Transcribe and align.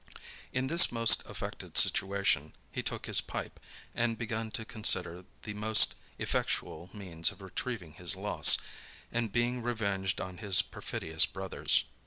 In 0.51 0.65
this 0.65 0.91
most 0.91 1.23
afflicted 1.27 1.77
situation, 1.77 2.55
he 2.71 2.81
took 2.81 3.05
his 3.05 3.21
pipe, 3.21 3.59
and 3.93 4.17
begun 4.17 4.49
to 4.49 4.65
consider 4.65 5.25
the 5.43 5.53
most 5.53 5.93
effectual 6.17 6.89
means 6.91 7.29
of 7.31 7.39
retrieving 7.39 7.93
his 7.93 8.15
loss, 8.15 8.57
and 9.11 9.31
being 9.31 9.61
revenged 9.61 10.19
on 10.19 10.39
his 10.39 10.63
perfidious 10.63 11.27
brothers. 11.27 11.83